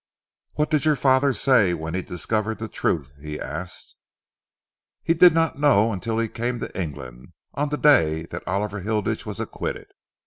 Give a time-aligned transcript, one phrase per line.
[0.55, 3.93] "What did your father say when he discovered the truth?" he asked.
[5.03, 8.79] "He did not know it until he came to England on the day that Oliver
[8.79, 9.89] Hilditch was acquitted.